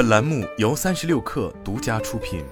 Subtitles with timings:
[0.00, 2.42] 本栏目由三十六氪独家出品。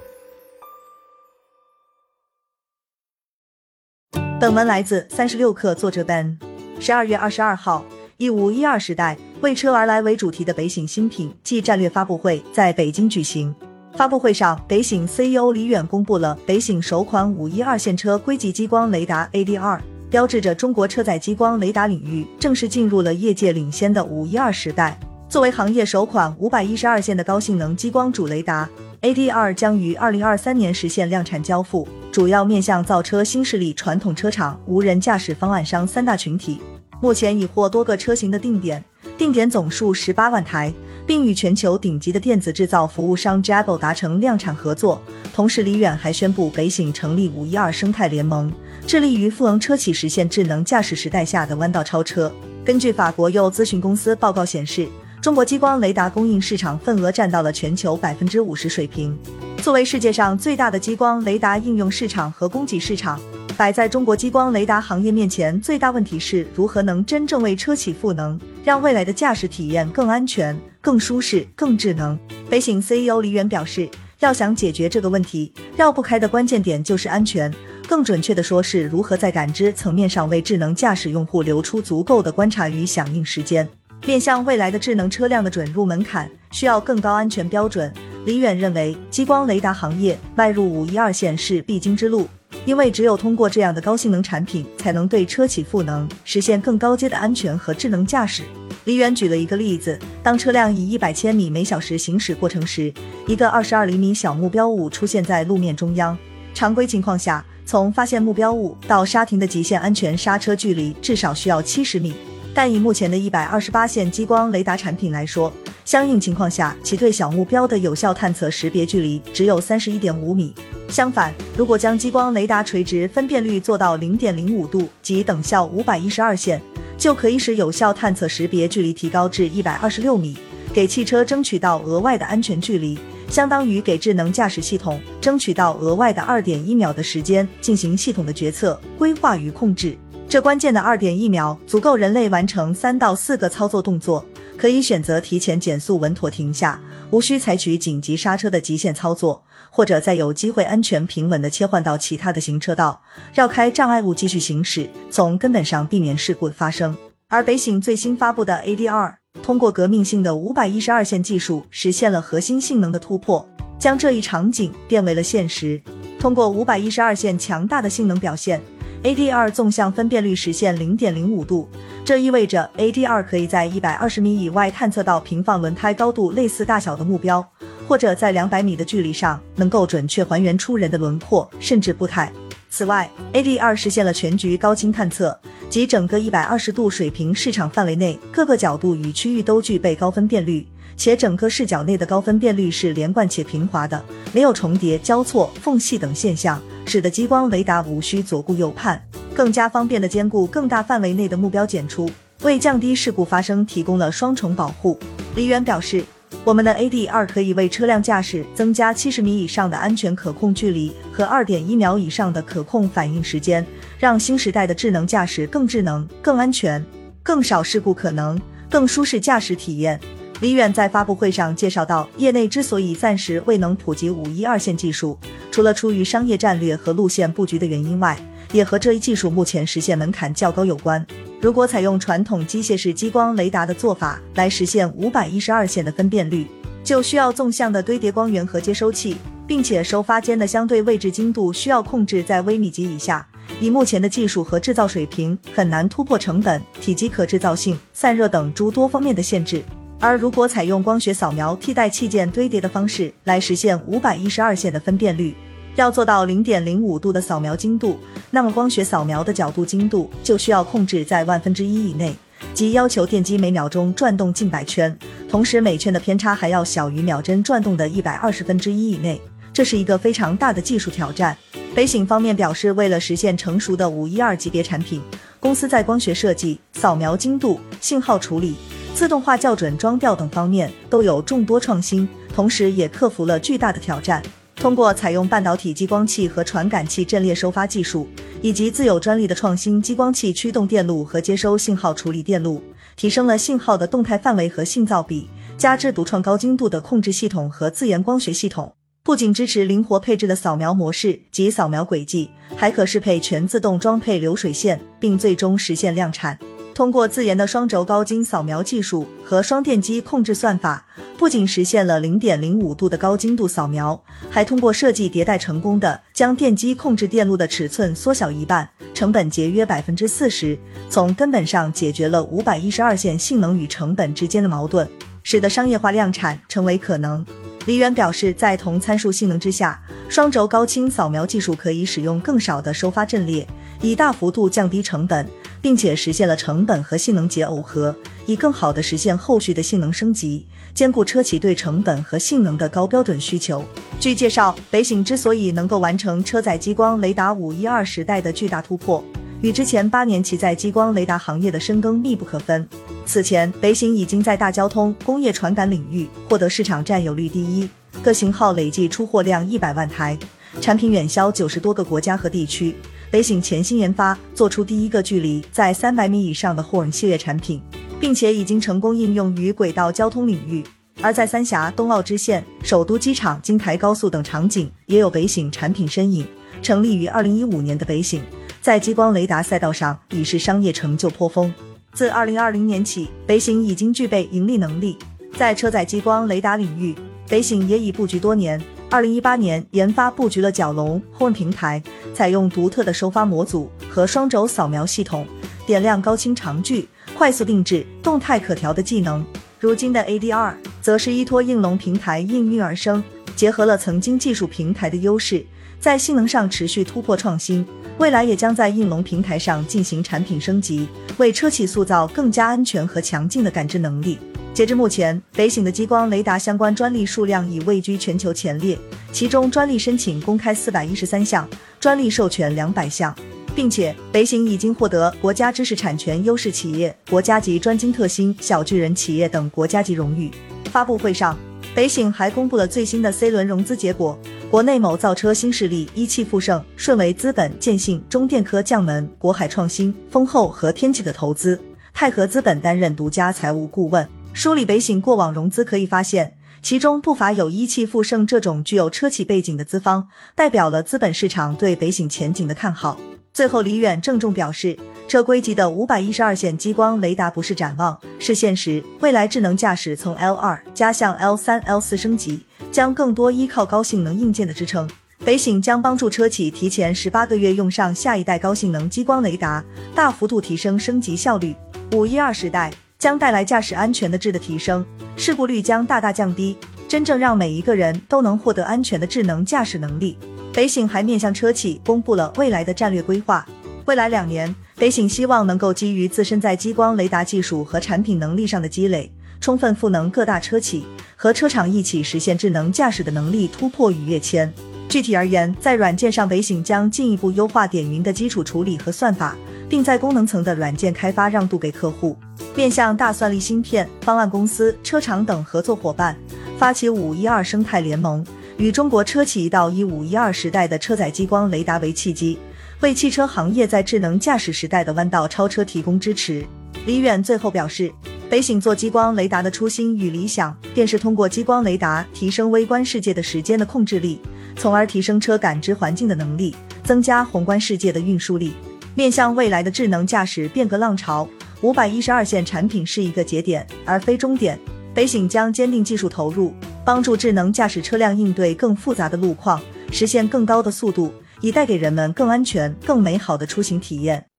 [4.38, 6.37] 本文来自三十六氪，作者 Ben。
[6.79, 7.82] 十二月二十二号，
[8.19, 13.54] 一五一二时代为车而来为主题的北醒新品暨战略发布会在北京举行。
[13.94, 19.80] 发布会上，北醒 CEO 李远公布了北醒首款五一二线车硅基激光雷达 ADR，
[20.11, 25.01] 标志着中国车载激光雷达领域正式进入了业界领先的五一二时代。
[25.29, 28.67] 作为行业首款五百一十二线的高性能激光主雷达
[29.02, 36.62] ，ADR 将于二零二三年实现量产交付，主要面向造车新势力、传统车厂、无人驾驶方案商三大群体。
[37.02, 38.83] 目前已获多个车型的定点，
[39.19, 40.73] 定点总数十八万台。
[41.07, 45.01] 并与全球顶级的电子制造服务商 Jabil 达成量产合作。
[45.33, 48.52] 同时，李远还宣布北醒成立“五一二”生态联盟，
[48.87, 52.30] 致力于赋能车企实现智能驾驶时代下的弯道超车。
[52.63, 54.87] 根据法国又咨询公司报告显示，
[55.21, 59.17] 中国激光雷达供应市场份额占到了全球百分之五十水平。
[59.61, 63.21] 作为世界上最大的激光雷达应用市场和供给市场。
[63.57, 72.16] 摆在中国激光雷达行业面前，最大问题是如何能真正为车企赋能，让未来的驾驶体验更安全、更舒适、更智能。
[72.48, 77.53] 北醒 CEO 李远表示，要想解决这个问题，绕不开的关键点就是安全。
[77.88, 83.69] 更准确的说，是如何在感知层面上为智能驾驶用户留出足够的观察与响应时间。
[84.08, 87.92] 面向未来的智能车辆的准入门槛，需要更高安全标准。
[88.24, 92.26] 李远认为，激光雷达行业迈入五一二线是必经之路。
[92.64, 98.44] 因为只有通过这样的高性能产品，才能对车企赋能，实现更高阶的安全和智能驾驶。
[98.84, 102.90] 李远举了一个例子：当车辆以一百千米每小时行驶过程时，
[103.26, 106.16] 一个二十二厘米小目标物出现在路面中央。
[106.54, 112.14] 常规情况下，从发现目标物到刹停的极限安全刹车距离至少需要七十米，
[112.58, 115.52] 但以目前的一百二十八线激光雷达产品来说，
[115.84, 120.52] 相应情况下，其对小目标的有效探测识别距离只有三十一点五米。
[120.88, 126.60] 相反，如果将激光雷达垂直分辨率做到零点零五度，即等效五百一十二线，
[126.97, 130.36] 就可以使有效探测识别距离提高至一百二十六米，
[130.74, 132.98] 给汽车争取到额外的安全距离，
[133.28, 139.97] 相当于给智能驾驶系统争取到额外的二点一秒的时间进行系统的决策、规划与控制。
[140.28, 144.22] 这关键的二点一秒，足够人类完成三到四个操作动作，
[144.59, 146.78] 可以选择提前减速、稳妥停下，
[147.11, 149.43] 无需采取紧急刹车的极限操作。
[149.71, 153.00] 或者在有机会安全平稳地切换到其他的行车道，
[153.33, 156.97] 绕开障碍物继续行驶，从根本上避免事故的发生。
[157.28, 163.47] 而北醒最新发布的 ADR，通过革命性的五百一十二线技术，实现了核心性能的突破，
[163.78, 165.81] 将这一场景变为了现实。
[166.19, 168.60] 通过五百一十二线强大的性能表现
[169.03, 171.69] ，ADR 纵向分辨率实现零点零五度，
[172.04, 177.47] 这意味着 ADR 可以在一百二十米以外探测到平放轮胎高度类似大小的目标。
[177.88, 182.31] 或者在两百米的距离上能够准确还原出人的轮廓，甚至步态。
[182.69, 185.34] 此外，ADR 实现了全局高清探测，
[185.70, 190.66] 即整个一百二十度水平视场范围内各个角度与区域都具备高分辨率，
[190.98, 194.04] 且整个视角内的高分辨率是连贯且平滑的，
[194.34, 199.00] 没有重叠、交错、缝隙等现象，使得激光雷达无需左顾右盼，
[199.34, 202.10] 更加方便的兼顾更大范围内的目标检出，
[202.43, 204.98] 为降低事故发生提供了双重保护。
[205.37, 206.03] 李远表示。
[206.44, 213.66] 我们的 AD2 可以为车辆驾驶增加七十米以上的安全可控距离和二点一秒以上的可控反应时间，
[213.98, 216.82] 让新时代的智能驾驶更智能、更安全、
[217.22, 218.41] 更少事故可能、
[218.71, 219.98] 更舒适驾驶体验。
[220.41, 225.19] 李远在发布会上介绍到，业内之所以暂时未能普及五一二线技术，
[225.50, 228.16] 除了出于商业战略和路线布局的原因外，
[228.53, 231.04] 也和这一技术目前实现门槛较高有关。
[231.41, 236.47] 如果采用传统机械式激光雷达的做法来实现五百一十二线的分辨率，
[236.84, 243.27] 就需要纵向的堆叠光源和接收器，并且收发间的相对位置精度需要控制在微米级以下。
[243.60, 249.65] 以目前的技术和制造水平，很难突破成本、体积可制造性、散热等诸多方面的限制。
[250.00, 255.34] 而如果采用光学扫描替代器件堆叠的方式来实现五百一十二线的分辨率，
[255.74, 257.99] 要做到零点零五度的扫描精度，
[258.31, 262.15] 那么光学扫描的角度精度就需要控制在万分之一以内，
[262.55, 264.97] 即要求电机每秒钟转动近百圈，
[265.29, 269.21] 同时每圈的偏差还要小于秒针转动的一百二十分之一以内，
[269.53, 271.37] 这是一个非常大的技术挑战。
[271.75, 275.03] 北醒方面表示，为了实现成熟的五一二级别产品，
[275.41, 278.56] 公司在光学设计、扫描精度、信号处理、
[278.99, 284.21] 自动化校准装调等方面都有众多创新，同时也克服了巨大的挑战。
[284.56, 288.09] 通过采用半导体激光器和传感器阵列收发技术，
[288.43, 292.61] 以及自有专利的创新激光器驱动电路和接收信号处理电路，
[292.97, 298.75] 提升了信号的动态范围和信噪比，加之独创高精度的控制系统和自研光学系统，
[299.05, 306.37] 不仅支持灵活配置的扫描模式及扫描轨迹，还可适配全自动装配流水线，并最终实现量产。
[306.79, 310.87] 通过自研的双轴高精扫描技术和双电机控制算法，
[311.19, 320.57] 不仅实现了零点零五度的高精度扫描，还通过设计迭代成功的将电机控制电路的尺寸缩小一半，成本节约百分之四十，
[320.89, 324.89] 从根本上解决了五百一十二线性能与成本之间的矛盾，
[325.25, 327.27] 使得商业化量产成为可能。
[327.67, 333.45] 李远表示，在同参数性能之下，双轴高清扫描技术可以使用更少的收发阵列，
[333.81, 335.29] 以大幅度降低成本。
[335.61, 337.95] 并且实现了成本和性能节耦合，
[338.27, 343.65] 以更好的实现后续的性能升级，兼顾车企对成本和性能的高标准需求。
[343.99, 349.03] 据介绍，北醒之所以能够完成车载激光雷达五一二时代的巨大突破，
[349.41, 352.69] 与之前八年其在激光雷达行业的深耕密不可分。
[353.05, 357.69] 此前，北醒已经在大交通、工业传感领域获得市场占有率第一，
[358.03, 360.17] 各型号累计出货量一百万台，
[360.61, 362.77] 产品远销九十多个国家和地区。
[363.11, 367.63] 北醒潜心研发，做出第一个距离在三百米以上的 Horn 系列产品，
[367.99, 370.63] 并且已经成功应用于轨道交通领域。
[371.01, 376.27] 而在三峡、冬奥支线、首都机场、京台高速等场景，也有北醒产品身影。
[376.61, 378.21] 成立于二零一五年的北醒，
[378.61, 381.53] 在激光雷达赛道上已是商业成就颇丰。
[381.95, 384.99] 自二零二零年起，北醒已经具备盈利能力。
[385.37, 386.95] 在车载激光雷达领域，
[387.29, 388.61] 北醒也已布局多年。
[388.90, 391.82] 二零一八年研发布局了角龙 Horn 平台，
[392.14, 395.26] 采用独特的收发模组和双轴扫描系统，
[395.67, 399.23] 点亮高清长距、快速定制、动态可调的技能。
[399.61, 403.05] 如今的 ADR 则是依托应龙平台应运而生，
[403.37, 405.44] 结合了曾经技术平台的优势，
[405.79, 407.67] 在性能上持续突破创新。
[407.99, 410.88] 未来也将在应龙平台上进行产品升级，
[411.19, 414.19] 为车企塑造更加安全和强劲的感知能力。
[414.59, 418.77] 截至目前，北醒的激光雷达相关专利数量已位居全球前列，
[419.13, 423.15] 其中专利申请公开四百一十三项，专利授权两百项，
[423.55, 430.29] 并且北醒已经获得国家知识产权优势企业、国家级专精特新小巨人企业等国家级荣誉。
[430.73, 431.39] 发布会上，
[431.73, 434.19] 北醒还公布了最新的 C 轮融资结果，
[434.51, 441.57] 国内某造车新势力一汽富盛、顺为资本、建信、中电科、将门、国海创新、丰厚和天启的投资，
[441.95, 444.05] 泰和资本担任独家财务顾问。
[444.38, 450.06] 梳理北醒过往融资，可以发现，其中不乏有一汽富盛这种具有车企背景的资方，
[450.37, 452.96] 代表了资本市场对北醒前景的看好。
[453.32, 458.81] 最后，李远郑重表示，车规级的五百一十二线激光雷达不是展望，是现实。
[459.00, 464.88] 未来智能驾驶从 L 二加向 L 三、L 四升级，将更多依靠高性能硬件的支撑。
[465.25, 469.64] 北醒将帮助车企提前十八个月用上下一代高性能激光雷达，
[469.96, 471.56] 大幅度提升升级效率。
[471.90, 472.73] 五一二时代。
[472.99, 474.85] 将带来驾驶安全的质的提升，
[475.17, 476.56] 事故率将大大降低，
[476.89, 480.19] 真正让每一个人都能获得安全的智能驾驶能力。
[480.53, 483.47] 北醒还面向车企公布了未来的战略规划。
[483.85, 489.09] 未来两年，北醒希望能够基于自身在激光雷达技术和产品能力上的积累，
[489.41, 490.85] 充分赋能各大车企
[491.15, 494.53] 和车厂，一起实现智能驾驶的能力突破与跃迁。
[494.89, 499.37] 具体而言，在软件上，北醒将进一步优化点云的基础处理和算法，
[499.69, 502.17] 并在功能层的软件开发让渡给客户。
[502.55, 506.17] 面向大算力芯片方案公司、车厂等合作伙伴，
[506.59, 508.26] 发起五一二生态联盟，
[508.56, 512.38] 与中国车企一道以五一二时代的车载激光雷达为契机，
[512.81, 516.45] 为汽车行业在智能驾驶时代的弯道超车提供支持。
[516.85, 517.93] 李远最后表示，
[518.28, 524.21] 北醒做激光雷达的初心与理想，便是通过激光雷达提升微观世界的时间的控制力，
[524.57, 528.54] 从而提升车感知环境的能力，增加宏观世界的运输力。
[528.99, 531.28] 面向未来的智能驾驶变革浪潮。
[531.61, 534.59] 五百一十二线产品是一个节点，而非终点。
[534.93, 536.52] 北醒将坚定技术投入，
[536.85, 539.62] 帮助智能驾驶车辆应对更复杂的路况，
[539.93, 544.28] 实现更高的速度，以带给人们更安全、更美好的出行体验。